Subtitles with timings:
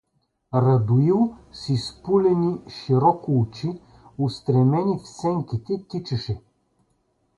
[0.53, 3.81] Радоил с изпулени широко очи,
[4.17, 6.41] устремени в сенките, тичаше.